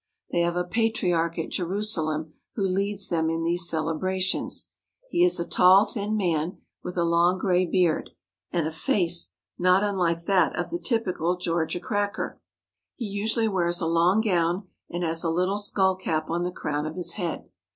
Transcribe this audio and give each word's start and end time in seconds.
They 0.31 0.39
have 0.39 0.55
a 0.55 0.63
Patriarch 0.65 1.37
at 1.37 1.51
Jerusalem 1.51 2.33
who 2.55 2.67
leads 2.67 3.09
them 3.09 3.29
in 3.29 3.43
these 3.43 3.69
cele 3.69 3.99
brations. 3.99 4.69
He 5.11 5.23
is 5.23 5.39
a 5.39 5.45
tall, 5.47 5.85
thin 5.85 6.17
man 6.17 6.57
with 6.81 6.97
a 6.97 7.03
long 7.03 7.37
gray 7.37 7.67
beard 7.67 8.09
and 8.51 8.65
a 8.65 8.71
face 8.71 9.35
not 9.59 9.83
unlike 9.83 10.25
that 10.25 10.57
of 10.57 10.71
the 10.71 10.79
typical 10.79 11.37
Georgia 11.37 11.79
cracker. 11.79 12.41
He 12.95 13.05
usually 13.05 13.47
wears 13.47 13.79
a 13.79 13.85
long 13.85 14.21
gown 14.21 14.67
and 14.89 15.03
has 15.03 15.23
a 15.23 15.29
little 15.29 15.59
skull 15.59 15.95
cap 15.95 16.31
on 16.31 16.41
the 16.41 16.51
crown 16.51 16.87
of 16.87 16.95
his 16.95 17.13
head. 17.13 17.47